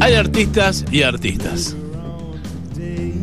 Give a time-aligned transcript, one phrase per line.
[0.00, 1.76] Hay artistas y artistas.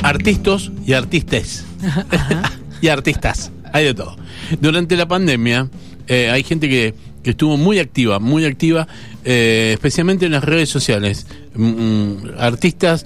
[0.02, 1.66] Artistas y artistas.
[2.82, 3.52] y artistas.
[3.72, 4.16] Hay de todo.
[4.60, 5.70] Durante la pandemia
[6.08, 6.94] eh, hay gente que,
[7.24, 8.88] que estuvo muy activa, muy activa,
[9.24, 11.28] eh, especialmente en las redes sociales.
[11.56, 13.06] Mm, mm, artistas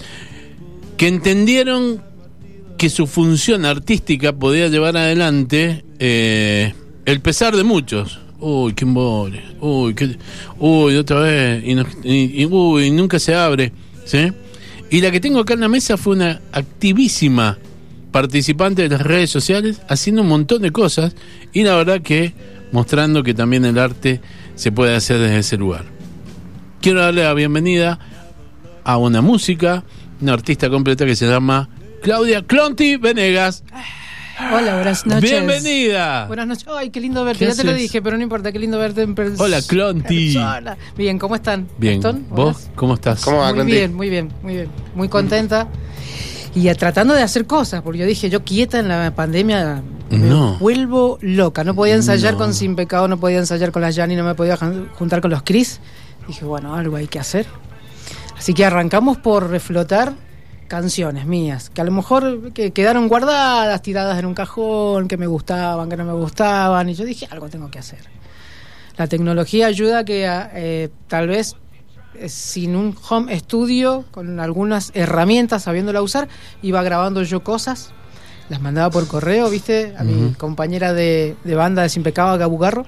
[0.97, 2.01] que entendieron
[2.77, 6.73] que su función artística podía llevar adelante eh,
[7.05, 8.19] el pesar de muchos.
[8.39, 9.41] Uy, qué embole.
[9.59, 10.15] Uy, qué,
[10.59, 11.63] uy, otra vez.
[11.65, 13.71] Y, no- y- nunca se abre.
[14.05, 14.31] ¿sí?
[14.89, 17.57] Y la que tengo acá en la mesa fue una activísima
[18.11, 21.15] participante de las redes sociales, haciendo un montón de cosas.
[21.51, 22.33] Y la verdad que
[22.71, 24.21] mostrando que también el arte
[24.55, 25.85] se puede hacer desde ese lugar.
[26.81, 27.99] Quiero darle la bienvenida
[28.83, 29.83] a una música,
[30.21, 31.69] una artista completa que se llama
[32.01, 33.63] Claudia Clonti Venegas.
[34.39, 35.21] Hola, buenas noches.
[35.31, 36.25] Bienvenida.
[36.27, 36.67] Buenas noches.
[36.67, 37.39] Ay, qué lindo verte.
[37.45, 37.81] ¿Qué Ya te lo haces?
[37.81, 39.43] dije, pero no importa, qué lindo verte en persona.
[39.43, 40.37] Hola, Clonti.
[40.95, 41.67] Bien, ¿cómo están?
[41.77, 42.01] Bien.
[42.29, 43.21] ¿Vos cómo estás?
[43.23, 43.71] ¿Cómo va, Muy Clonti?
[43.71, 44.69] bien, muy bien, muy bien.
[44.95, 45.67] Muy contenta.
[46.53, 50.17] Y a- tratando de hacer cosas, porque yo dije, yo quieta en la pandemia me
[50.19, 50.57] No.
[50.59, 51.63] vuelvo loca.
[51.63, 52.39] No podía ensayar No.
[52.39, 54.55] con Sin Pecado, no podía ensayar con las Yanni, no me podía
[54.93, 55.79] juntar con los Chris.
[56.27, 57.45] Dije, bueno, algo hay que hacer.
[58.37, 60.13] Así que arrancamos por reflotar
[60.67, 65.27] canciones mías, que a lo mejor que quedaron guardadas, tiradas en un cajón, que me
[65.27, 67.99] gustaban, que no me gustaban, y yo dije, algo tengo que hacer.
[68.97, 71.55] La tecnología ayuda que a, eh, tal vez
[72.15, 76.27] eh, sin un home studio, con algunas herramientas, sabiéndola usar,
[76.61, 77.91] iba grabando yo cosas,
[78.49, 79.93] las mandaba por correo, ¿viste?
[79.97, 82.85] A mi compañera de, de banda de Sin Pecado, Gabu Garro.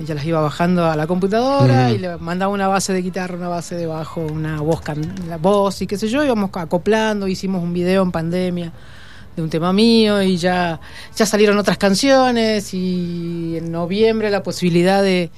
[0.00, 3.48] Ella las iba bajando a la computadora y le mandaba una base de guitarra, una
[3.48, 6.24] base de bajo, una voz, can- la voz y qué sé yo.
[6.24, 8.72] Íbamos acoplando, hicimos un video en pandemia
[9.34, 10.80] de un tema mío y ya,
[11.16, 15.30] ya salieron otras canciones y en noviembre la posibilidad de,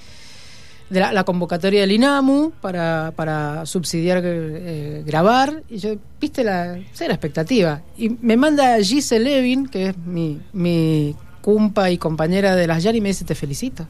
[0.91, 5.62] de la, la convocatoria del INAMU para, para subsidiar eh, grabar.
[5.70, 7.81] Y yo, viste, la, sé la expectativa.
[7.97, 12.99] Y me manda Gise Levin, que es mi, mi cumpa y compañera de las Yari,
[12.99, 13.87] y me dice, te felicito.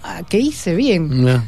[0.00, 1.24] Pa, ¿Qué hice bien?
[1.24, 1.42] No.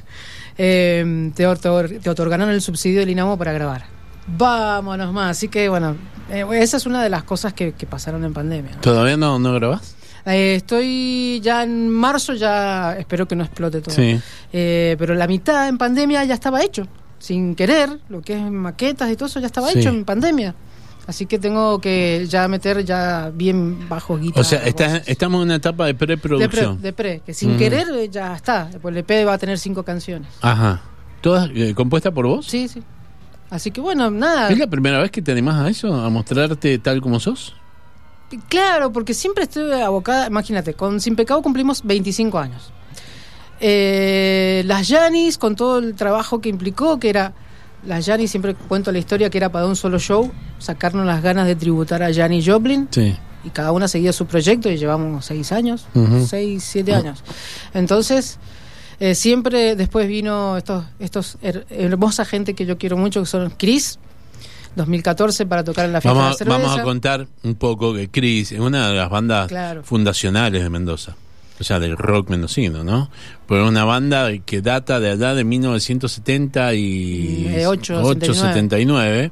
[0.58, 3.86] Eh, te, otor- te otorgaron el subsidio del INAMU para grabar.
[4.26, 5.32] Vámonos más.
[5.36, 5.96] Así que, bueno,
[6.30, 8.72] eh, esa es una de las cosas que, que pasaron en pandemia.
[8.76, 8.80] ¿no?
[8.80, 9.96] ¿Todavía no, no grabás?
[10.26, 13.94] Eh, estoy ya en marzo, ya espero que no explote todo.
[13.94, 14.18] Sí.
[14.52, 16.86] Eh, pero la mitad en pandemia ya estaba hecho,
[17.18, 19.80] sin querer, lo que es maquetas y todo eso ya estaba Sí.
[19.80, 20.54] hecho en pandemia.
[21.06, 24.40] Así que tengo que ya meter ya bien bajo guitarra.
[24.40, 24.66] O sea,
[25.06, 26.80] estamos en una etapa de de pre, preproducción.
[26.80, 27.58] de pre, que sin Ujú.
[27.58, 28.66] querer eh, ya está.
[28.66, 30.28] Después el EP va a tener cinco canciones.
[30.40, 30.80] Ajá.
[31.20, 32.46] ¿Todas eh, compuestas por vos?
[32.46, 32.82] Sí, sí.
[33.50, 34.48] Así que bueno, nada.
[34.50, 35.94] ¿Es la primera vez que te animás a eso?
[35.94, 37.54] ¿A mostrarte tal como sos?
[38.48, 42.72] Claro, porque siempre estuve abocada, imagínate, con Sin Pecado cumplimos 25 años.
[43.60, 47.32] Eh, las Yanis, con todo el trabajo que implicó, que era,
[47.86, 51.46] las Yanis, siempre cuento la historia, que era para un solo show, sacarnos las ganas
[51.46, 53.14] de tributar a Janis Joplin, Sí.
[53.44, 55.86] y cada una seguía su proyecto, y llevamos seis años,
[56.26, 57.22] seis, siete años.
[57.74, 58.38] Entonces,
[59.00, 63.50] eh, siempre después vino estos, estos her- hermosa gente que yo quiero mucho, que son
[63.56, 63.98] Chris,
[64.76, 66.58] 2014 para tocar en la fiesta Vamos, de la cerveza.
[66.68, 69.82] vamos a contar un poco que Chris es una de las bandas Claro.
[69.84, 71.14] fundacionales de Mendoza.
[71.60, 73.10] O sea, del rock mendocino, ¿no?
[73.46, 78.34] Pero una banda que data de allá de 1970 y Eh, ocho, 8, 79.
[78.34, 79.30] 79,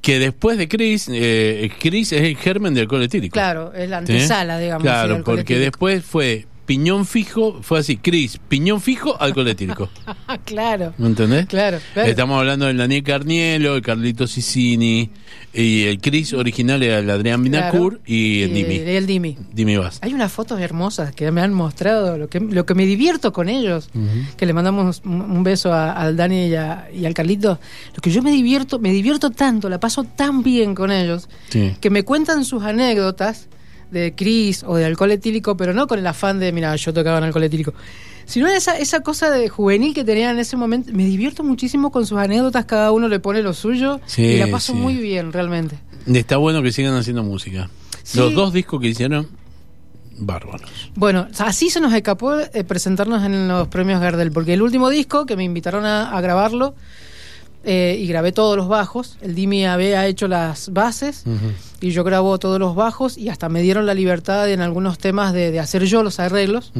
[0.00, 3.34] que después de Chris, eh, Chris es el germen del alcohol etílico.
[3.34, 4.12] Claro, es la ¿Sí?
[4.12, 4.82] antesala, digamos.
[4.82, 9.88] Claro, porque después fue piñón fijo, fue así, Chris, piñón fijo, alcohol etílico.
[10.44, 11.46] Claro, ¿Me entendés?
[11.46, 11.78] claro.
[11.92, 12.08] claro.
[12.08, 15.10] Estamos hablando del Daniel Carnielo, el Carlito Sicini,
[15.52, 18.02] y el Chris original era el Adrián Binacur Claro.
[18.06, 18.76] y el Dimi.
[18.76, 19.36] el Dimi.
[19.52, 19.98] Dimi Vaz.
[20.02, 23.48] Hay unas fotos hermosas que me han mostrado, lo que, lo que me divierto con
[23.48, 23.90] ellos,
[24.36, 27.58] que le mandamos un, un beso a- al Dani y, a- y al Carlito.
[27.96, 31.72] Lo que yo me divierto, me divierto tanto, la paso tan bien con ellos, Sí.
[31.80, 33.48] que me cuentan sus anécdotas
[33.90, 37.18] de Cris o de alcohol etílico, pero no con el afán de, mira, yo tocaba
[37.18, 37.74] en alcohol etílico,
[38.24, 40.90] sino esa, esa cosa de juvenil que tenían en ese momento.
[40.92, 44.46] Me divierto muchísimo con sus anécdotas, cada uno le pone lo suyo Sí, y la
[44.48, 44.78] paso sí.
[44.78, 45.76] muy bien, realmente.
[46.06, 47.68] Está bueno que sigan haciendo música.
[48.02, 48.18] Sí.
[48.18, 49.28] Los dos discos que hicieron,
[50.18, 50.90] bárbaros.
[50.94, 55.26] Bueno, así se nos escapó eh, presentarnos en los premios Gardel, porque el último disco
[55.26, 56.74] que me invitaron a, a grabarlo
[57.64, 61.24] eh, y grabé todos los bajos, el Dimi había hecho las bases
[61.80, 65.32] y yo grabo todos los bajos y hasta me dieron la libertad en algunos temas
[65.32, 66.72] de, de hacer yo los arreglos.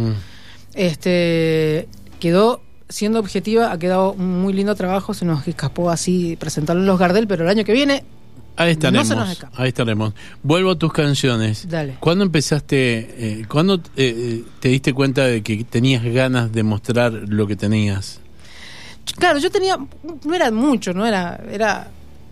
[0.75, 1.89] Este
[2.19, 6.87] quedó siendo objetiva, ha quedado un muy lindo trabajo, se nos escapó así presentarlo en
[6.87, 8.05] los Gardel, pero el año que viene
[8.61, 9.09] Ahí estaremos.
[9.09, 9.25] No
[9.55, 10.13] ahí estaremos.
[10.43, 11.67] Vuelvo a tus canciones.
[11.67, 11.97] Dale.
[11.99, 17.13] ¿Cuándo empezaste, eh, cuándo eh, eh, te diste cuenta de que tenías ganas de mostrar
[17.13, 18.20] lo que tenías?
[19.17, 19.79] Claro, yo tenía,
[20.25, 21.89] no era mucho, no era, era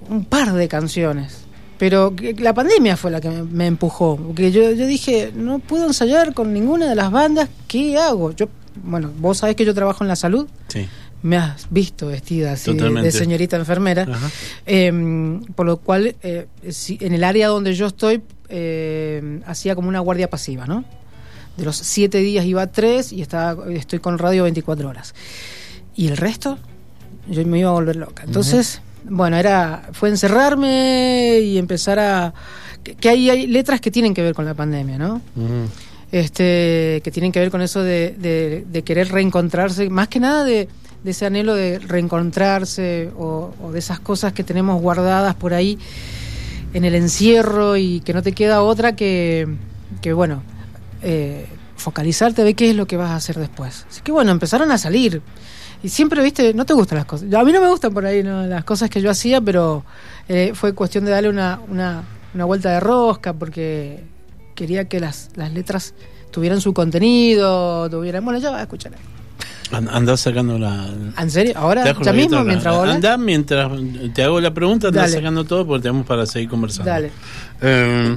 [0.09, 1.45] un par de canciones.
[1.79, 4.17] Pero la pandemia fue la que me, empujó.
[4.17, 8.33] Porque yo, yo dije, no puedo ensayar con ninguna de las bandas, ¿qué hago?
[8.33, 8.49] Yo,
[8.83, 10.49] bueno, vos sabés que yo trabajo en la salud.
[10.67, 10.89] Sí.
[11.23, 14.07] Me has visto vestida así de, señorita enfermera.
[14.67, 20.01] Em, por lo cual, eh, en el área donde yo estoy, eh, hacía como una
[20.01, 20.85] guardia pasiva, ¿no?
[21.57, 25.15] De los siete días iba tres y estaba, estoy con radio 24 horas.
[25.99, 26.59] Y el resto,
[27.29, 28.23] yo me iba a volver loca.
[28.25, 32.33] Entonces, bueno, era fue encerrarme y empezar a...
[33.01, 35.21] Que, hay, letras que tienen que ver con la pandemia, ¿no?
[36.13, 40.69] este Que tienen que ver con eso de, de, querer reencontrarse, más que nada de,
[41.05, 45.81] ese anhelo de reencontrarse o, de esas cosas que tenemos guardadas por ahí
[46.75, 49.49] en el encierro y que no te queda otra que,
[50.01, 50.45] que bueno,
[51.03, 53.85] eh, focalizarte, ve qué es lo que vas a hacer después.
[53.91, 55.23] Así que bueno, empezaron a salir
[55.83, 57.33] y siempre, viste, no te gustan las cosas.
[57.33, 58.47] A mí no me gustan por ahí ¿no?
[58.47, 59.85] las cosas que yo hacía, pero
[60.29, 62.03] eh, fue cuestión de darle una, una,
[62.35, 64.03] una, vuelta de rosca porque
[64.55, 65.95] quería que las, las letras
[66.31, 68.25] tuvieran su contenido, tuvieran...
[68.25, 68.93] Bueno, ya va a escuchar.
[69.71, 70.87] Andás sacando la.
[71.19, 71.53] ¿En serio?
[71.57, 71.85] ¿Ahora?
[72.01, 72.43] ¿Ya mismo?
[72.43, 73.71] Mientras Andá mientras
[74.15, 76.91] te hago la pregunta, andás sacando todo porque tenemos para seguir conversando.
[76.91, 77.11] Dale.
[77.61, 78.17] Eh,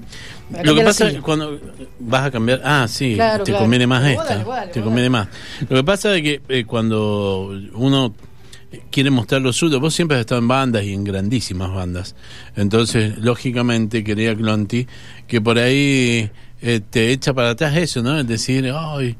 [0.63, 1.59] lo que pasa es que cuando
[2.00, 2.62] vas a cambiar.
[2.63, 4.71] Ah, sí, te conviene más esta.
[4.71, 5.27] te conviene más.
[5.68, 8.13] Lo que pasa es que eh, cuando uno
[8.89, 12.15] quiere mostrar lo suyo, vos siempre has estado en bandas y en grandísimas bandas.
[12.56, 14.88] Entonces, lógicamente, quería Clonti
[15.27, 16.30] que por ahí
[16.62, 18.18] eh, te echa para atrás eso, ¿no?
[18.18, 19.18] Es decir, ay,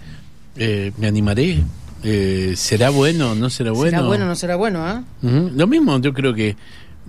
[0.98, 1.62] me animaré
[2.03, 3.92] eh, ¿Será bueno o no será bueno?
[3.92, 4.86] ¿Será bueno o no será bueno?
[4.86, 5.03] ¿ah?
[5.21, 6.56] Lo mismo, yo creo que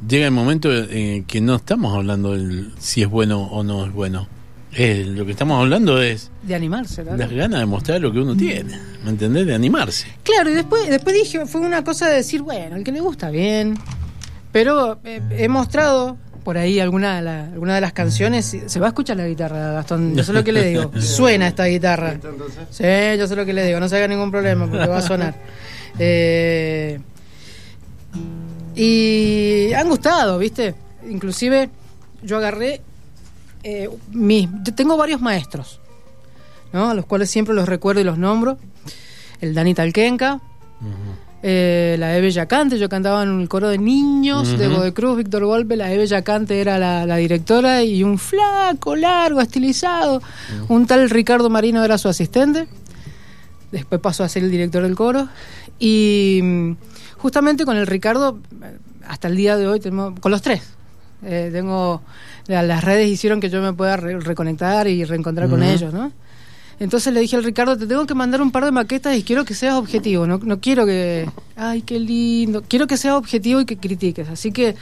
[0.06, 3.92] llega el momento en que no estamos hablando de si es bueno o no es
[3.92, 4.28] bueno.
[4.72, 6.30] lo que estamos hablando es...
[6.42, 9.46] De animarse, Las ganas de mostrar lo que uno tiene, ¿me entendés?
[9.46, 10.06] De animarse.
[10.22, 13.30] Claro, y después, después dije, fue una cosa de decir, bueno, el que le gusta
[13.30, 13.78] bien,
[14.50, 18.88] pero eh, he mostrado por ahí alguna de, alguna de las canciones, se va a
[18.88, 20.14] escuchar la guitarra, Gastón.
[20.14, 20.90] Yo sé lo que le digo.
[21.00, 22.18] Suena esta guitarra.
[22.70, 22.84] Sí,
[23.18, 23.80] yo sé lo que le digo.
[23.80, 25.34] No se haga ningún problema porque va a sonar.
[25.98, 26.98] Eh,
[28.74, 30.74] y han gustado, ¿viste?
[31.06, 31.68] Inclusive
[32.22, 32.80] yo agarré
[33.64, 35.80] eh, yo tengo varios maestros,
[36.72, 36.90] ¿no?
[36.90, 38.58] A los cuales siempre los recuerdo y los nombro.
[39.40, 40.40] El Dani Talquenca,
[41.44, 45.44] eh, la Eve Yacante, yo cantaba en el coro de niños de Bode Cruz, Víctor
[45.44, 50.22] Golpe, la Eve Yacante era la, directora y un flaco, largo, estilizado,
[50.68, 52.68] un tal Ricardo Marino era su asistente,
[53.72, 55.28] después pasó a ser el director del coro
[55.80, 56.72] y mm,
[57.18, 58.38] justamente con el Ricardo,
[59.08, 60.62] hasta el día de hoy, tenemos, con los tres,
[61.24, 62.02] eh, tengo,
[62.46, 66.12] las redes hicieron que yo me pueda reconectar y reencontrar con ellos, ¿no?
[66.82, 69.44] Entonces le dije al Ricardo, te tengo que mandar un par de maquetas y quiero
[69.44, 73.66] que seas objetivo, no, no quiero que, ay, qué lindo, quiero que seas objetivo y
[73.66, 74.28] que critiques.
[74.28, 74.74] Así que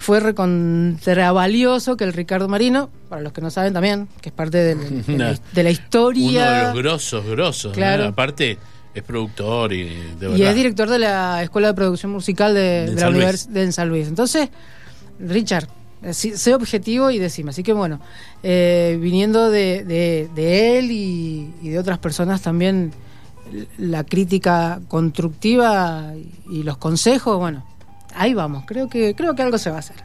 [0.00, 4.34] fue recontra valioso que el Ricardo Marino, para los que no saben también, que es
[4.34, 6.26] parte de, la, historia.
[6.26, 7.72] Uno de los grosos, grosos.
[7.72, 8.08] Claro.
[8.08, 8.58] Aparte
[8.92, 9.96] es productor y
[10.36, 14.08] Y es director de la Escuela de Producción Musical de, la de San Luis.
[14.08, 14.48] Entonces,
[15.20, 15.68] Richard,
[16.12, 17.50] sé objetivo y decime.
[17.50, 18.00] Así que bueno,
[18.42, 22.92] eh, viniendo de, de, él y, de otras personas también,
[23.78, 26.12] la crítica constructiva
[26.50, 27.64] y los consejos, bueno,
[28.14, 28.64] ahí vamos.
[28.66, 29.96] Creo que, creo que algo se va a hacer.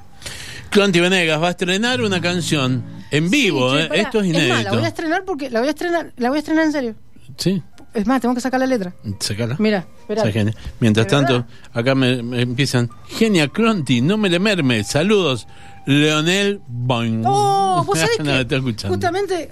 [0.70, 3.90] Clanti Venegas va a estrenar una canción en vivo, eh.
[3.94, 4.62] esto es inédito.
[4.62, 6.96] la voy a estrenar porque la voy a estrenar, la voy a estrenar en serio.
[7.38, 7.64] Sí.
[7.94, 8.94] Es más, tengo que sacar la letra.
[9.20, 9.56] Sacala.
[9.60, 10.54] Mira, espera.
[10.80, 12.90] Mientras tanto, acá me, empiezan.
[13.08, 14.84] Genia Cronti, no me le merme.
[14.84, 15.48] Saludos.
[15.86, 17.24] Leonel Boing.
[17.26, 19.50] Oh, vos sabés que justamente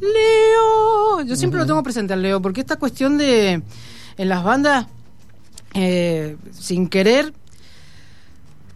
[0.00, 3.62] Leo, yo siempre lo tengo presente al Leo, porque esta cuestión de
[4.18, 4.86] en las bandas,
[5.74, 7.32] eh, sin querer,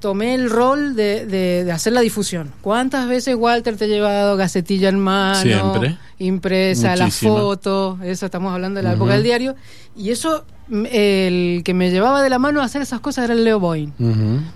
[0.01, 2.51] tomé el rol de, de, hacer la difusión.
[2.63, 5.41] ¿Cuántas veces Walter te ha llevado gacetilla en mano?
[5.41, 5.99] Siempre.
[6.19, 9.55] Impresa, la foto, eso estamos hablando de la época del diario.
[9.95, 13.45] Y eso, el que me llevaba de la mano a hacer esas cosas era el
[13.45, 13.93] Leo Boyne.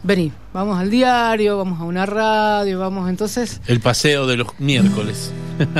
[0.02, 3.60] Vení, vamos al diario, vamos a una radio, vamos entonces...
[3.66, 5.32] El paseo de los miércoles.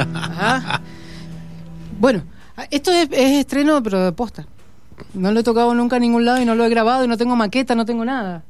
[1.97, 2.25] Bueno,
[2.71, 4.47] esto es, es estreno, pero de posta.
[5.15, 7.17] No lo he tocado nunca en ningún lado y no lo he grabado y no
[7.17, 8.45] tengo maqueta, no tengo nada.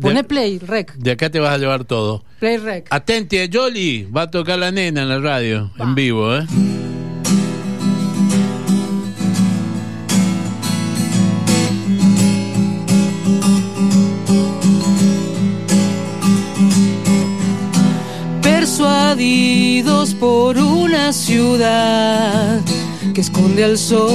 [0.00, 0.94] Pone play, rec.
[0.94, 2.24] De acá te vas a llevar todo.
[2.40, 2.88] Play, rec.
[2.90, 4.04] Atente, Jolly.
[4.04, 6.46] Va a tocar la nena en la radio, en vivo, ¿eh?
[18.42, 22.60] Persuadidos por una ciudad
[23.14, 24.14] que esconde al sol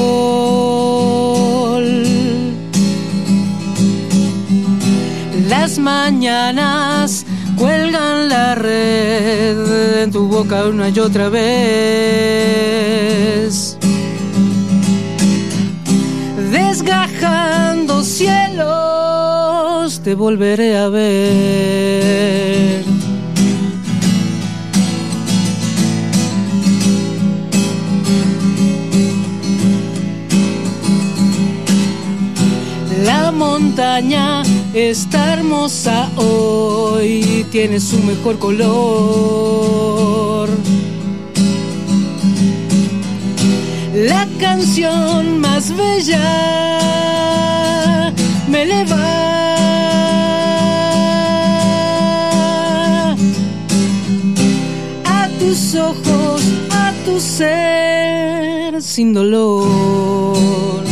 [5.79, 7.25] mañanas
[7.57, 12.69] cuelgan la red en tu boca una y otra vez.
[16.51, 22.83] Desgajando cielos, te volveré a ver.
[33.03, 34.43] La montaña
[34.79, 38.89] está hermosa hoy, tiene su mejor color.
[43.93, 46.21] La canción más bella
[48.48, 49.05] me eleva.
[55.05, 60.88] A tus ojos, a tu ser sin dolor.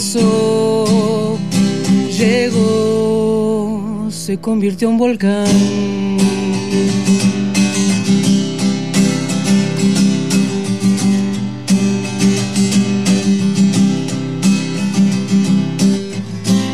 [0.00, 1.38] Beso
[2.16, 5.46] llegó, se convirtió en volcán.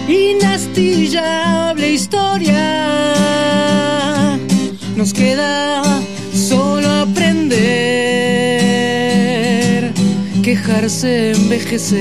[0.09, 2.63] inastillable historia.
[4.97, 5.86] Nos queda
[10.67, 11.95] quejarse, envejecer,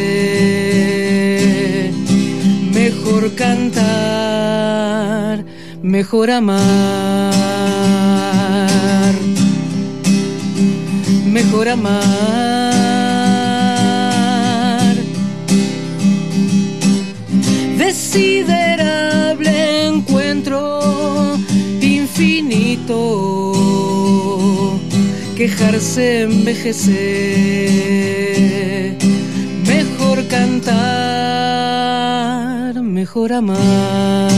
[2.74, 5.46] mejor cantar,
[5.84, 6.56] mejor amar,
[11.28, 12.02] mejor amar.
[17.78, 21.38] Desiderable encuentro
[21.82, 22.96] infinito,
[25.36, 26.96] quejarse, envejecer,
[29.68, 30.76] mejor cantar,
[32.82, 34.30] mejor amar,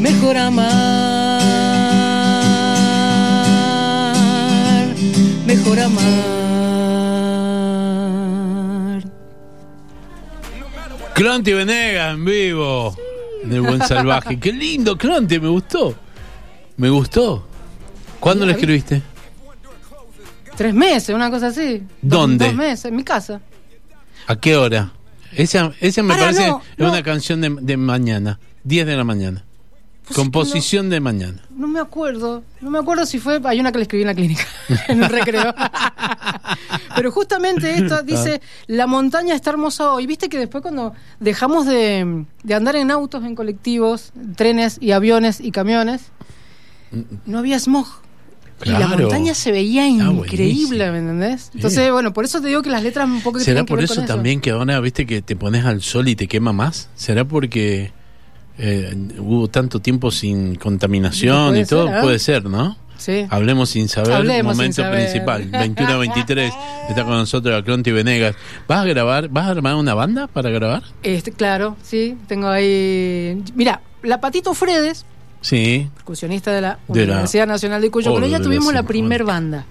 [0.00, 1.36] mejor amar,
[5.46, 6.16] mejor amar.
[11.14, 12.96] Clonti Venegas en vivo.
[13.44, 14.40] En el buen salvaje.
[14.40, 15.94] Qué lindo, Clonti, me gustó.
[16.76, 17.46] Me gustó.
[18.20, 19.02] ¿Cuándo lo escribiste?
[20.56, 21.82] Tres meses, una cosa así.
[22.00, 22.46] ¿Dónde?
[22.46, 23.40] Dos, dos meses, en mi casa.
[24.26, 24.92] ¿A qué hora?
[25.32, 26.88] Esa, esa me Ahora parece no, es no.
[26.88, 28.38] una canción de, de mañana.
[28.64, 29.44] 10 de la mañana.
[30.06, 31.42] Pues Composición de mañana.
[31.50, 32.42] No me acuerdo.
[32.60, 33.40] No me acuerdo si fue.
[33.44, 34.44] Hay una que le escribí en la clínica,
[34.88, 35.54] en el recreo.
[36.96, 37.76] Pero justamente Ah.
[37.76, 40.06] esto dice: La montaña está hermosa hoy.
[40.06, 45.40] Viste que después, cuando dejamos de, de andar en autos, en colectivos, trenes y aviones
[45.40, 46.02] y camiones,
[47.26, 47.86] no había smog.
[48.64, 50.92] Y la montaña se veía Ah, increíble, buenísimo.
[50.92, 51.50] ¿me entendés?
[51.54, 54.02] Entonces, bueno, por eso te digo que las letras un poco ¿Será que por eso
[54.06, 56.88] también que ahora, viste, que te pones al sol y te quema más?
[56.94, 57.92] ¿Será porque
[58.58, 61.88] eh, hubo tanto tiempo sin contaminación y todo?
[61.88, 62.00] ser, ¿eh?
[62.02, 62.78] Puede ser, ¿no?
[62.96, 63.26] Sí.
[63.28, 65.00] Hablemos sin saber, Hablemos sin momento saber.
[65.06, 66.52] principal, 21 a 23,
[66.88, 68.36] está con nosotros la Clonti Venegas.
[68.66, 70.82] ¿Vas a grabar, vas a armar una banda para grabar?
[71.02, 72.16] Este, claro, sí.
[72.26, 73.42] Tengo ahí.
[73.54, 75.04] Mira, la Patito Fredes,
[75.40, 78.82] Sí, percusionista de la De la- Universidad Nacional de Cuyo, Oh, con ella tuvimos la
[78.82, 79.64] la primer banda.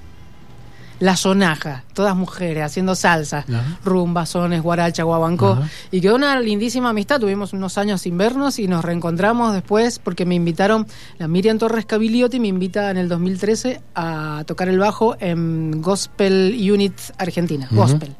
[1.01, 3.77] La Sonaja, todas mujeres haciendo salsa, Ajá.
[3.83, 5.49] rumba, sones, guaracha, guabancó.
[5.51, 5.69] Ajá.
[5.91, 7.19] Y quedó una lindísima amistad.
[7.19, 11.85] Tuvimos unos años sin vernos y nos reencontramos después porque me invitaron, la Miriam Torres
[11.85, 17.67] Cabiliotti me invita en el 2013 a tocar el bajo en Gospel Unit Argentina.
[17.71, 18.15] Gospel.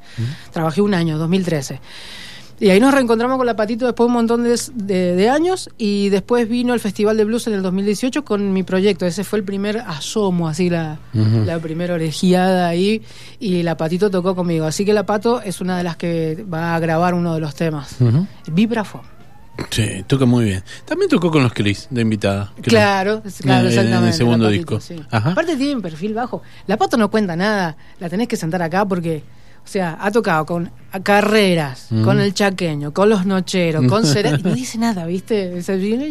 [0.51, 1.79] Trabajé un año, 2013.
[2.59, 5.69] Y ahí nos reencontramos con la Patito después de un montón de, de- de años
[5.77, 9.05] y después vino el Festival de Blues en el 2018 con mi proyecto.
[9.05, 13.01] Ese fue el primer asomo, así la, la primera orejeada ahí
[13.39, 14.65] y la Patito tocó conmigo.
[14.65, 17.55] Así que la Pato es una de las que va a grabar uno de los
[17.55, 17.95] temas.
[17.99, 18.25] Ujú.
[18.51, 19.01] Vibrafón.
[19.69, 20.63] sí, toca muy bien.
[20.85, 22.53] También tocó con los Cris de invitada.
[22.61, 24.17] Claro, claro, En- en el exactamente.
[24.17, 24.79] segundo Patito, disco.
[24.79, 24.95] sí.
[25.11, 25.31] Ajá.
[25.31, 26.41] Aparte tiene un perfil bajo.
[26.67, 29.23] La Pato no cuenta nada, la tenés que sentar acá porque,
[29.65, 30.71] o sea, ha tocado con
[31.03, 32.03] carreras, Mm.
[32.03, 35.61] con el chaqueño, con los nocheros, con Cerati, y no dice nada, ¿viste?
[35.63, 36.09] Se viene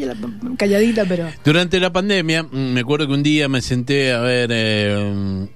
[0.58, 1.28] calladita, pero...
[1.44, 5.46] Durante la pandemia, mm, me acuerdo que un día me senté a ver eh,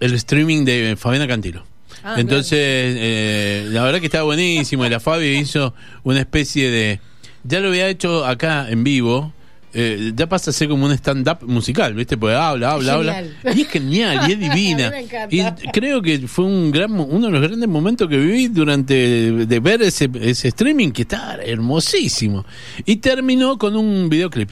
[0.00, 1.64] el streaming de Fabiana Cantilo.
[2.04, 4.84] Ah, Entonces, eh, la verdad que estaba buenísimo.
[4.84, 5.72] Y la Fabi hizo
[6.02, 7.00] una especie de.
[7.44, 9.32] Ya lo había hecho acá en vivo,
[9.74, 12.16] eh, ya pasa a ser como un stand-up musical, ¿viste?
[12.16, 13.24] Pues habla, habla, habla.
[13.54, 14.90] Y es genial, y es divina.
[14.90, 15.34] me encanta.
[15.64, 19.60] y creo que fue un gran, uno de los grandes momentos que viví durante de
[19.60, 22.44] ver ese, ese streaming que está hermosísimo.
[22.84, 24.50] Y terminó con un videoclip.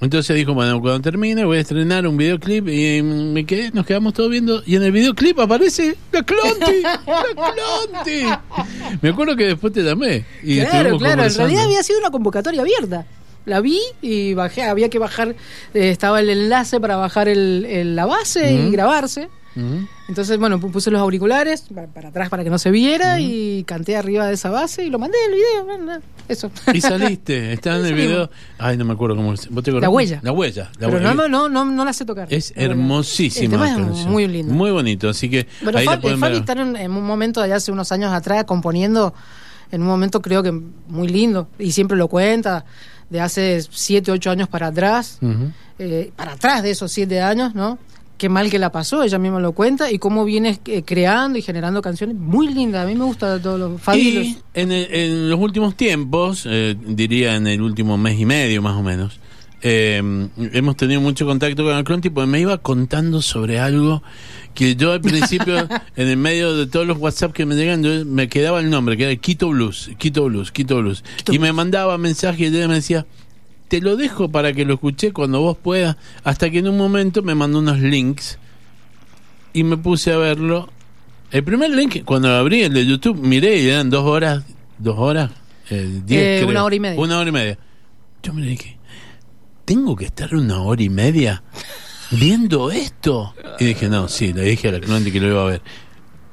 [0.00, 3.84] Entonces dijo, bueno, cuando termine voy a estrenar un videoclip y mm, me quedé, nos
[3.84, 7.00] quedamos todos viendo y en el videoclip aparece la Clonti, la
[7.34, 8.22] Clonti.
[9.02, 11.24] Me acuerdo que después te llamé y claro, claro.
[11.24, 13.06] En realidad había sido una convocatoria abierta.
[13.44, 15.28] La vi y bajé, había que bajar,
[15.74, 19.28] eh, estaba el enlace para bajar el, el- la base y grabarse.
[20.08, 23.64] Entonces, bueno, pu- puse los auriculares para, para atrás para que no se viera y
[23.64, 26.00] canté arriba de esa base y lo mandé el video.
[26.28, 26.52] Eso.
[26.72, 28.30] Y saliste, está en el video.
[28.58, 29.48] Ay, no me acuerdo cómo es.
[29.50, 29.88] ¿Vos te acordás?
[29.88, 30.20] La huella.
[30.22, 30.70] La huella.
[30.78, 32.28] la Pero no, no, no, no la sé tocar.
[32.32, 33.44] Es hermosísima.
[33.44, 34.54] El tema la es muy lindo.
[34.54, 37.72] Muy bonito, así que Pero ahí la Fabi, está en, en un momento de hace
[37.72, 39.12] unos años atrás componiendo,
[39.72, 42.64] en un momento creo que muy lindo, y siempre lo cuenta,
[43.10, 45.18] de hace 7, 8 años para atrás,
[45.78, 47.78] eh, para atrás de esos 7 años, ¿no?
[48.18, 51.42] Qué mal que la pasó, ella misma lo cuenta, y cómo viene eh, creando y
[51.42, 52.84] generando canciones muy lindas.
[52.84, 54.00] A mí me gusta todo lo Fabi.
[54.08, 58.60] Y en, el- en los últimos tiempos, eh, diría en el último mes y medio
[58.60, 59.20] más o menos,
[59.62, 64.02] eh, hemos tenido mucho contacto con el Cronti porque me iba contando sobre algo
[64.54, 65.56] que yo al principio,
[65.96, 68.96] en el medio de todos los WhatsApp que me llegan, yo me quedaba el nombre,
[68.96, 71.04] que era Quito Blues, Quito Blues, Quito Blues.
[71.16, 73.06] Quito y me mandaba mensajes y ella me decía,
[73.68, 77.22] te lo dejo para que lo escuché cuando vos puedas, hasta que en un momento
[77.22, 78.38] me mandó unos links
[79.52, 80.70] y me puse a verlo.
[81.30, 84.44] El primer link, cuando lo abrí, el de YouTube, miré y eran dos horas,
[84.78, 85.30] dos horas,
[85.68, 87.00] eh, diez, Eh, una hora y media.
[87.00, 87.58] Una hora y media.
[88.22, 88.77] Yo me dije,
[89.68, 91.42] ¿tengo que estar una hora y media
[92.10, 93.34] viendo esto?
[93.60, 95.62] Y dije, no, sí, le dije a la cliente que lo iba a ver.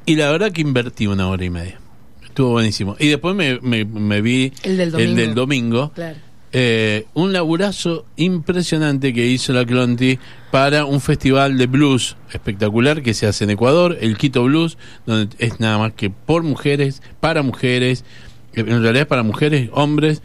[0.05, 1.81] Y la verdad que invertí una hora y media.
[2.23, 2.95] Estuvo buenísimo.
[2.97, 5.15] Y después me, me, me vi El del domingo.
[5.15, 5.91] del domingo.
[5.93, 6.17] Claro.
[6.53, 10.17] Eh, un laburazo impresionante que hizo la Clonti
[10.49, 15.35] para un festival de blues espectacular que se hace en Ecuador, el Quito Blues, donde
[15.39, 18.05] es nada más que por mujeres, para mujeres,
[18.53, 20.21] en realidad para mujeres, hombres,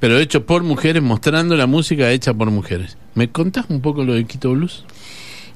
[0.00, 2.96] pero hecho por mujeres, mostrando la música hecha por mujeres.
[3.14, 4.84] ¿Me contás un poco lo del Quito Blues?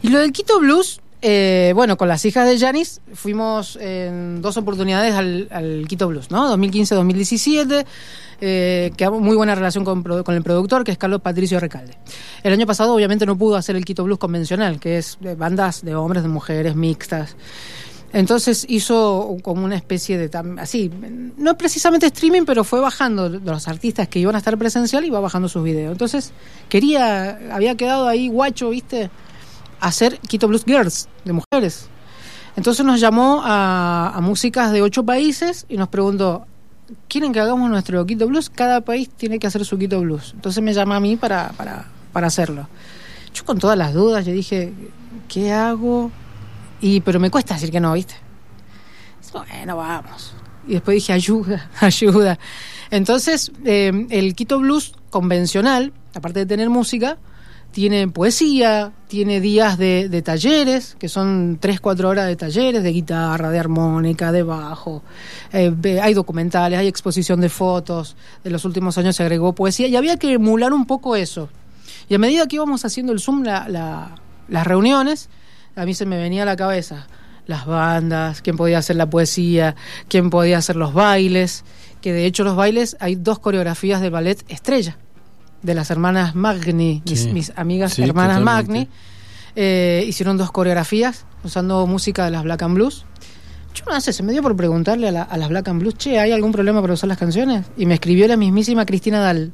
[0.03, 4.57] Y lo del Quito Blues, eh, bueno, con las hijas de Janis fuimos en dos
[4.57, 6.57] oportunidades al, al Quito Blues, ¿no?
[6.57, 7.85] 2015-2017.
[8.45, 11.97] Eh, que muy buena relación con, el productor, que es Carlos Patricio Recalde.
[12.43, 15.85] El año pasado, obviamente, no pudo hacer el Quito Blues convencional, que es de bandas
[15.85, 17.37] de hombres, de mujeres, mixtas.
[18.13, 20.91] Entonces hizo como una especie de así,
[21.39, 25.21] no precisamente streaming, pero fue bajando los artistas que iban a estar presencial y va
[25.21, 25.93] bajando sus videos.
[25.93, 26.33] Entonces
[26.69, 29.11] quería, había quedado ahí guacho, ¿viste?
[29.81, 31.89] Hacer Quito Blues Girls de mujeres.
[32.55, 36.47] Entonces nos llamó a, a músicas de ocho países y nos preguntó,
[37.09, 38.51] ¿quieren que hagamos nuestro Quito Blues?
[38.51, 40.33] Cada país tiene que hacer su Quito Blues.
[40.35, 42.69] Entonces me llama a mí para, para, para hacerlo.
[43.33, 44.75] Yo con todas las dudas, yo dije,
[45.29, 46.11] ¿qué hago?
[46.83, 48.15] Y, pero me cuesta decir que no, ¿viste?
[49.33, 50.35] Bueno, vamos.
[50.69, 52.39] Y después dije, ayuda, ayuda.
[52.91, 57.17] Entonces, eh, el Quito Blues convencional, aparte de tener música,
[57.71, 62.93] tiene poesía, tiene días de, de talleres, que son 3, 4 horas de talleres, de
[62.93, 65.03] guitarra, de armónica, de bajo.
[65.55, 68.15] Eh, hay documentales, hay exposición de fotos.
[68.45, 71.49] De los últimos años se agregó poesía y había que emular un poco eso.
[72.11, 74.17] Y a medida que íbamos haciendo el Zoom, la- la-
[74.49, 75.31] las reuniones,
[75.77, 77.07] a mí se me venía a la cabeza
[77.47, 79.75] las bandas, quién podía hacer la poesía,
[80.09, 81.65] quién podía hacer los bailes,
[82.01, 84.97] que de hecho los bailes hay dos coreografías de ballet estrella,
[85.63, 88.73] de las hermanas Magni, mis, amigas Sí, hermanas totalmente.
[88.73, 88.89] Magni,
[89.55, 93.05] eh, hicieron dos coreografías usando música de las Black and Blues.
[93.75, 95.95] Yo no sé, se me dio por preguntarle a, la- a las Black and Blues,
[95.97, 97.65] che, ¿hay algún problema para usar las canciones?
[97.77, 99.53] Y me escribió la mismísima Cristina Dal,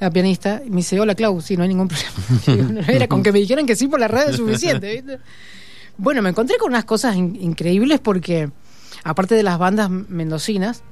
[0.00, 2.12] la pianista, y me dice, hola Clau, sí, no hay ningún problema.
[2.74, 5.18] Digo, Era con que me dijeran que sí por la red es suficiente, ¿viste?
[5.98, 8.50] Bueno, me encontré con unas cosas in- increíbles porque,
[9.04, 10.82] aparte de las bandas mendocinas,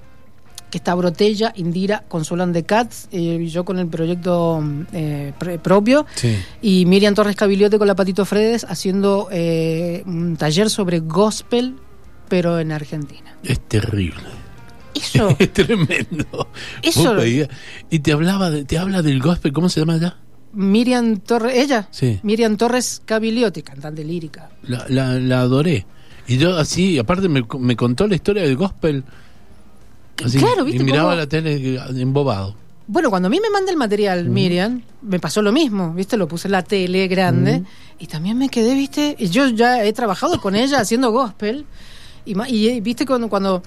[0.71, 4.63] que está Brotella, Indira, Consolan de Cats, eh, yo con el proyecto
[4.93, 6.37] eh, pre- propio, Sí.
[6.63, 11.75] y Miriam Torres Cabiliote con la Patito Fredes haciendo eh, un taller sobre gospel,
[12.33, 13.37] pero en Argentina.
[13.45, 14.17] Es terrible.
[14.95, 16.49] Eso, Es tremendo.
[16.81, 17.15] Eso-
[17.91, 20.17] y te hablaba de- te habla del gospel, ¿cómo se llama ya?
[20.55, 22.21] Miriam Torres, ella, Sí.
[22.23, 24.49] Miriam Torres Cabiliote, cantante lírica.
[24.63, 25.85] La, la, la adoré.
[26.27, 29.05] Y yo así, aparte me, me contó la historia del gospel.
[30.25, 32.57] Así, Claro, ¿viste Y miraba cómo- la tele embobado.
[32.87, 36.17] Bueno, cuando a mí me manda el material, Miriam, me pasó lo mismo, ¿viste?
[36.17, 37.63] Lo puse en la tele grande
[37.99, 39.17] y también me quedé, ¿viste?
[39.19, 41.67] Y yo ya he trabajado con ella haciendo gospel
[42.25, 43.07] y, y, eh, ¿viste?
[43.07, 43.63] Cuando, cuando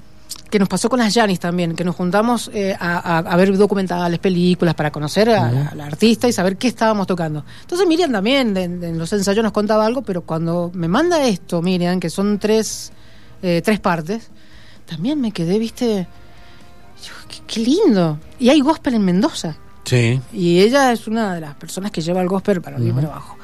[0.49, 4.19] que nos pasó con las Janis también, que nos juntamos eh, a, a, ver documentales,
[4.19, 7.43] películas, para conocer a, la artista y saber qué estábamos tocando.
[7.61, 11.99] Entonces Miriam también en los ensayos nos contaba algo, pero cuando me manda esto, Miriam,
[11.99, 12.91] que son tres,
[13.41, 14.29] eh, tres partes,
[14.85, 16.07] también me quedé, viste,
[17.27, 18.19] qué, qué lindo.
[18.39, 19.57] Y hay gospel en Mendoza.
[19.85, 20.19] Sí.
[20.33, 23.07] Y ella es una de las personas que lleva el gospel para arriba y para
[23.07, 23.37] abajo.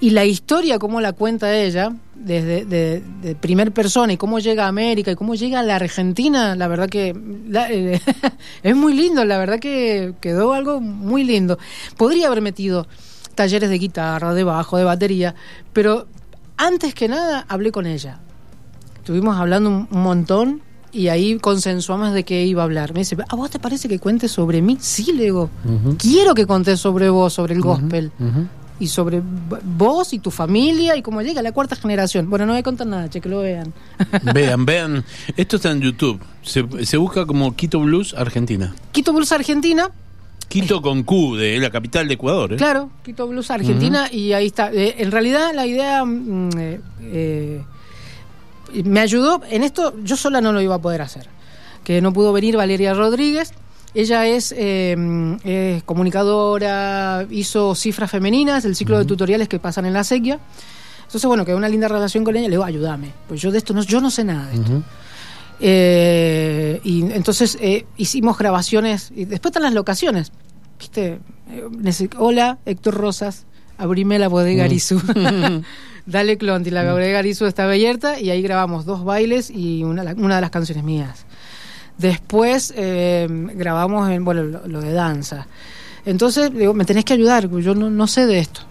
[0.00, 4.68] Y la historia, como la cuenta ella, desde de, primer persona, y cómo llega a
[4.68, 7.14] América, y cómo llega a la Argentina, la verdad que
[7.54, 8.00] eh,
[8.62, 11.58] es muy lindo, la verdad que quedó algo muy lindo.
[11.98, 12.86] Podría haber metido
[13.34, 15.34] talleres de guitarra, de bajo, de batería,
[15.74, 16.06] pero
[16.56, 18.18] antes que nada hablé con ella.
[18.96, 22.92] Estuvimos hablando un montón y ahí consensuamos de qué iba a hablar.
[22.92, 24.76] Me dice, ¿a vos te parece que cuente sobre mí?
[24.80, 25.50] Sí, le digo,
[25.98, 28.12] quiero que contes sobre vos, sobre el gospel.
[28.78, 29.22] Y sobre
[29.64, 32.28] vos y tu familia y cómo llega la cuarta generación.
[32.28, 33.72] Bueno, no voy a contar nada, che, que lo vean.
[34.34, 35.04] vean, vean.
[35.36, 36.20] Esto está en YouTube.
[36.42, 38.74] Se, se busca como Quito Blues Argentina.
[38.90, 39.88] Quito Blues Argentina.
[40.48, 42.52] Quito con Q, de la capital de Ecuador.
[42.54, 42.56] ¿eh?
[42.56, 44.12] Claro, Quito Blues Argentina.
[44.12, 44.72] Y ahí está.
[44.72, 46.04] Eh, en realidad, la idea.
[46.04, 46.50] Mm,
[47.02, 47.62] eh,
[48.84, 51.28] me ayudó, en esto yo sola no lo iba a poder hacer,
[51.84, 53.52] que no pudo venir Valeria Rodríguez,
[53.94, 60.02] ella es, eh, comunicadora, hizo cifras femeninas, el ciclo de tutoriales que pasan en la
[60.02, 60.38] sequía.
[61.02, 63.74] Entonces, bueno, que una linda relación con ella, le digo, ayúdame, pues yo de esto
[63.74, 64.82] no, yo no sé nada de esto.
[65.60, 70.32] Eh, y entonces eh, hicimos grabaciones, y después están las locaciones.
[70.78, 71.20] ¿Viste?
[72.16, 73.44] Hola, Héctor Rosas,
[73.78, 75.00] abrime la bodega Arizú.
[76.06, 76.90] Dale Clonti, la mm.
[76.90, 81.24] bodega estaba abierta y ahí grabamos dos bailes y una, una de las canciones mías.
[81.98, 85.46] Después eh, grabamos en, bueno, lo, de danza.
[86.04, 88.62] Entonces, digo, me tenés que ayudar, yo no, sé de esto.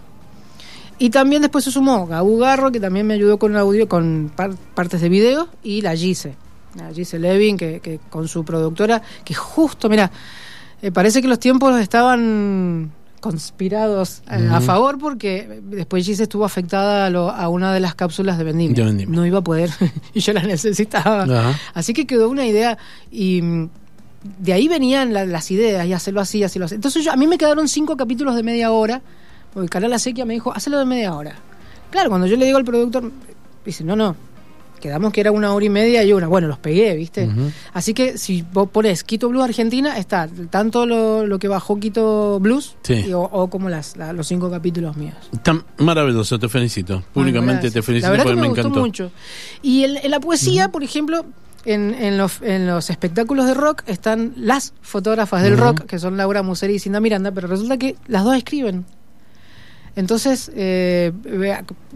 [0.98, 4.30] Y también después se sumó Gabu Garro, que también me ayudó con audio, con
[4.74, 6.34] partes de video, y la Gise,
[6.76, 10.10] la Gise Levin, que, con su productora, que justo, mira,
[10.82, 17.48] eh, parece que los tiempos estaban conspirados a, favor porque después Gise estuvo afectada a,
[17.48, 19.06] una de las cápsulas de vendimia.
[19.06, 19.70] No iba a poder
[20.12, 21.54] y yo la necesitaba.
[21.72, 22.76] Así que quedó una idea
[23.12, 23.68] y mm,
[24.40, 26.74] de ahí venían las ideas y hacerlo así, hacerlo así.
[26.74, 29.00] Entonces yo, a mí me quedaron cinco capítulos de media hora
[29.54, 31.36] porque Canal Sequia me dijo, hazlo de media hora.
[31.90, 33.12] Claro, cuando yo le digo al productor,
[33.64, 34.16] dice, no, no,
[34.82, 36.26] quedamos que era una hora y media y una.
[36.26, 37.30] Bueno, los pegué, ¿viste?
[37.72, 42.76] Así que si vos pones Quito Blues Argentina, está tanto lo, que bajó Quito Blues
[43.14, 45.14] o, como las, los cinco capítulos míos.
[45.32, 47.02] Está maravilloso, te felicito.
[47.14, 49.10] Públicamente te felicito la porque me, gustó mucho.
[49.62, 51.24] Y en, la poesía, por ejemplo,
[51.64, 56.16] en, en, los, en, los, espectáculos de rock están las fotógrafas del rock, que son
[56.16, 58.84] Laura Museri y Cinda Miranda, pero resulta que las dos escriben.
[59.94, 61.12] Entonces, eh,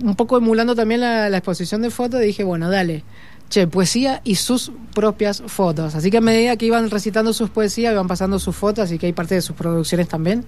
[0.03, 3.05] un poco emulando también la, exposición de fotos, dije, bueno, dale,
[3.49, 5.95] che, poesía y sus propias fotos.
[5.95, 9.07] Así que a medida que iban recitando sus poesías, iban pasando sus fotos, así que
[9.07, 10.45] hay parte de sus producciones también.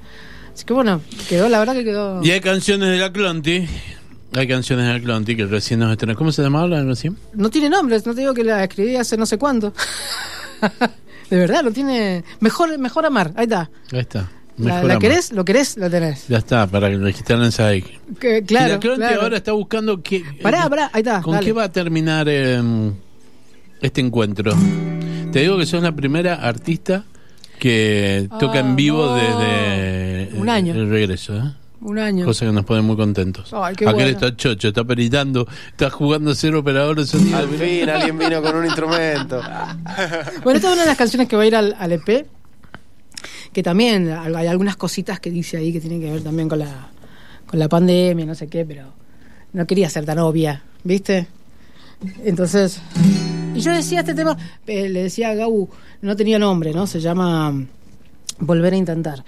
[0.52, 2.22] Así que bueno, quedó, la verdad que quedó...
[2.22, 3.66] Y hay canciones de la Clonti.
[4.34, 6.16] Hay canciones de la Clonti que recién nos estrenan.
[6.16, 7.16] ¿Cómo se llamaba la recién?
[7.32, 9.72] No tiene nombres, no te digo que la escribí hace no sé cuándo.
[11.30, 12.24] de verdad, no tiene...
[12.40, 13.70] Mejor, mejor amar, ahí está.
[13.90, 14.28] Ahí está.
[14.58, 15.32] La, querés?
[15.32, 15.76] ¿Lo querés?
[15.76, 16.26] Lo tenés.
[16.28, 17.84] Ya está, para registrarse ahí.
[18.18, 18.80] Que, claro.
[18.82, 20.24] Y la ahora está buscando qué.
[20.42, 21.22] Pará, pará, ahí está.
[21.22, 22.92] ¿Con qué va a terminar em,
[23.80, 24.52] este encuentro?
[25.32, 27.04] Te digo que sos la primera artista
[27.58, 30.74] que toca en vivo ah, desde Un año.
[30.74, 31.36] el regreso.
[31.36, 31.52] ¿eh?
[31.80, 32.24] Un año.
[32.24, 33.52] Cosa que nos pone muy contentos.
[33.52, 37.38] Ay, qué Aquel está chocho, está peritando, está jugando a ser operador de sonido.
[37.38, 39.40] Al fin alguien vino con un instrumento.
[40.42, 42.26] bueno, esta es una de las canciones que va a ir al, al EP
[43.58, 46.90] que también hay algunas cositas que dice ahí que tienen que ver también con la,
[47.44, 48.92] con la pandemia, no sé qué, pero
[49.52, 51.26] no quería ser tan obvia, ¿viste?
[52.24, 52.80] Entonces,
[53.56, 55.68] y yo decía este tema, eh, le decía a Gau,
[56.02, 56.86] no tenía nombre, ¿no?
[56.86, 57.52] Se llama
[58.38, 59.24] Volver a Intentar.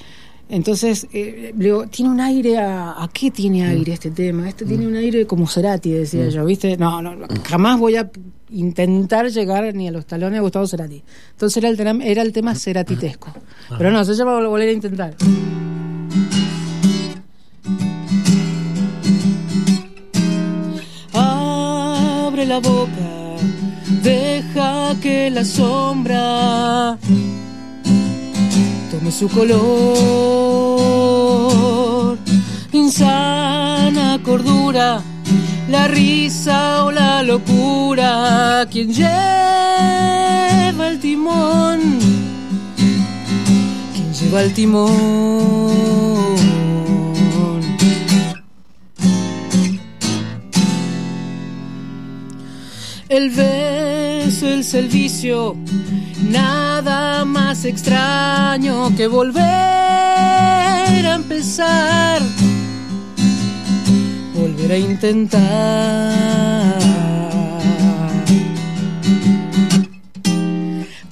[0.51, 4.49] Entonces, eh, digo, tiene un aire a, qué tiene aire este tema?
[4.49, 6.77] Este tiene un aire como Cerati, decía yo, ¿viste?
[6.77, 7.15] No, no,
[7.49, 8.11] jamás voy a
[8.51, 11.05] intentar llegar ni a los talones de Gustavo Cerati.
[11.31, 13.33] Entonces era el, tema, era el tema ceratitesco.
[13.79, 15.15] Pero no, se llama volver a intentar.
[21.13, 23.37] Abre la boca,
[24.03, 26.99] deja que la sombra
[29.11, 29.61] su color.
[32.73, 35.03] Insana cordura
[35.69, 39.09] la risa o la locura, quien lleva
[40.89, 41.81] el timón,
[43.95, 44.91] quien lleva el timón.
[53.09, 53.80] El es
[54.53, 55.57] el servicio,
[56.29, 62.21] nada más extraño que volver a empezar,
[64.35, 65.41] volver a intentar.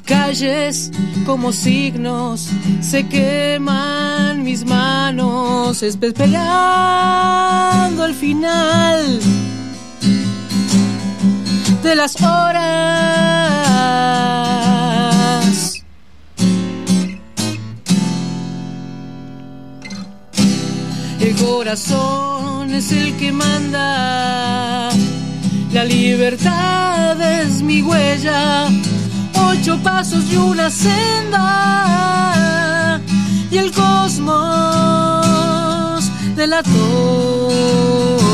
[0.05, 0.91] Calles
[1.25, 6.35] como signos se queman mis manos, esperando
[8.05, 9.21] el final
[11.83, 12.65] de las horas.
[21.21, 24.91] El corazón es el que manda,
[25.73, 28.69] la libertad es mi huella,
[29.51, 31.41] ocho pasos y una senda,
[33.51, 34.39] y el cosmos
[36.37, 37.09] delató.
[38.09, 38.28] amantes,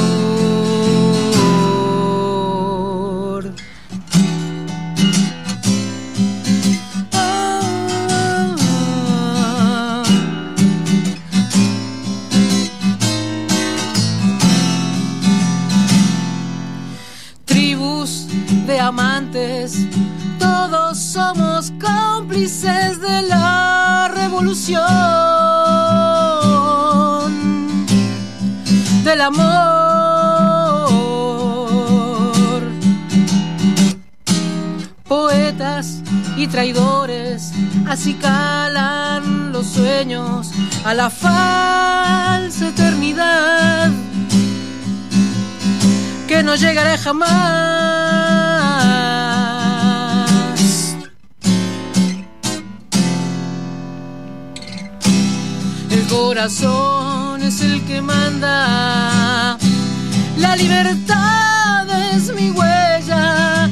[21.14, 24.82] somos cómplices de la revolución,
[29.04, 29.44] del amor.
[35.06, 36.02] Poetas
[36.36, 37.52] y traidores
[37.88, 40.50] así calan los sueños
[40.84, 43.92] a la falsa eternidad
[46.26, 48.13] que no llegaré jamás.
[56.14, 59.58] Corazón es el que manda,
[60.36, 63.68] la libertad es mi huella,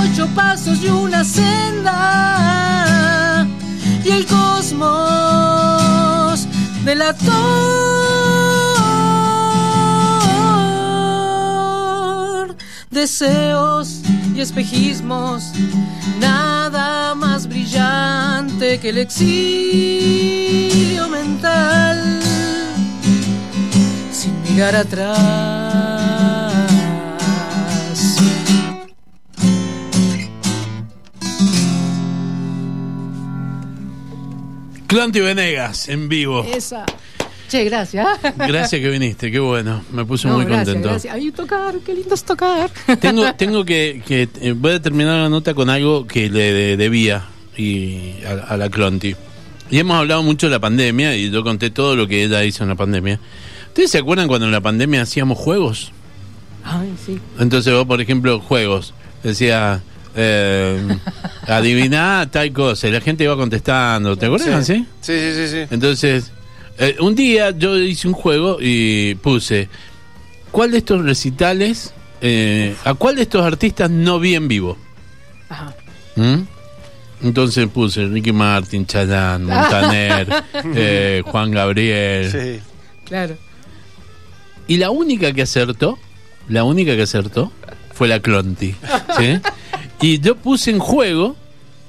[0.00, 1.86] ocho pasos y una senda,
[4.04, 4.88] y el cosmos
[6.84, 7.14] de la
[12.90, 14.00] deseos
[14.34, 15.52] y espejismos,
[16.20, 20.41] nada más brillante que el exilio
[24.62, 25.18] mirar atrás.
[35.12, 36.44] Venegas en vivo.
[36.44, 36.86] Esa.
[37.48, 38.06] Che, gracias.
[38.36, 39.82] Gracias que viniste, qué bueno.
[39.90, 40.88] Me puse muy contento.
[40.88, 41.12] Gracias.
[41.12, 42.70] Ay, tocar, qué lindo es tocar.
[43.00, 47.24] Tengo, tengo que, que eh, voy a terminar la nota con algo que le debía
[47.56, 49.16] y a, la Clonti.
[49.70, 52.62] Y hemos hablado mucho de la pandemia y yo conté todo lo que ella hizo
[52.62, 53.18] en la pandemia.
[53.72, 55.92] ¿Ustedes se acuerdan cuando en la pandemia hacíamos juegos?
[56.64, 57.18] Ay, sí.
[57.38, 58.94] Entonces vos, por ejemplo, juegos.
[59.22, 59.82] Decía,
[60.14, 60.98] eh,
[61.46, 62.88] adiviná tal cosa.
[62.88, 64.16] Y la gente iba contestando.
[64.16, 64.66] ¿Te acuerdas?
[64.66, 65.34] Sí, sí, sí.
[65.34, 65.66] sí, sí.
[65.70, 66.32] Entonces
[66.78, 69.68] eh, un día yo hice un juego y puse,
[70.50, 74.76] ¿cuál de estos recitales, eh, a cuál de estos artistas no vi en vivo?
[75.48, 75.74] Ajá.
[76.16, 76.42] ¿Mm?
[77.22, 82.30] Entonces puse Ricky Martin, Chayanne, Montaner, eh, Juan Gabriel.
[82.30, 82.60] Sí.
[83.04, 83.36] Claro.
[84.72, 85.98] Y la única que acertó,
[86.48, 87.52] la única que acertó,
[87.92, 88.74] fue la Clonti.
[89.18, 89.38] ¿sí?
[90.00, 91.36] Y yo puse en juego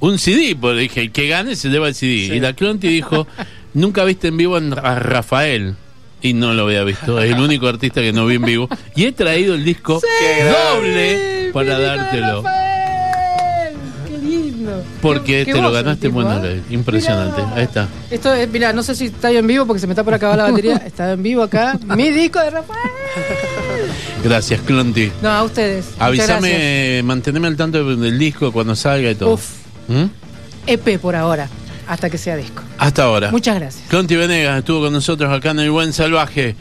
[0.02, 2.36] un CD, porque dije, el que gane se lleva el CD.
[2.36, 3.26] Y la Clonti dijo,
[3.74, 5.76] Nunca viste en vivo a Rafael.
[6.22, 7.22] Y no lo había visto.
[7.22, 8.68] Es el único artista que no vi en vivo.
[8.98, 10.02] Y he traído el disco
[10.74, 12.44] doble para dártelo.
[15.02, 16.62] Porque te lo ganaste, bueno, ¿eh?
[16.70, 17.42] impresionante.
[17.56, 17.88] Ahí está.
[18.10, 20.38] Esto es, mira, no sé si está en vivo porque se me está por acabar
[20.38, 20.78] la batería.
[20.86, 21.78] Está en vivo acá.
[21.96, 22.80] Mi disco de Rafael.
[24.24, 25.12] Gracias, Clonti.
[25.22, 25.88] No, a ustedes.
[26.00, 29.34] Avísame, manteneme al tanto del disco cuando salga y todo.
[29.34, 29.50] Uf.
[29.88, 30.06] ¿Mm?
[30.68, 31.50] EP por ahora
[31.88, 32.64] hasta que sea disco.
[32.78, 33.32] Hasta ahora.
[33.32, 33.90] Muchas gracias.
[33.90, 36.56] Conti Venegas estuvo con nosotros acá en El Buen Salvaje.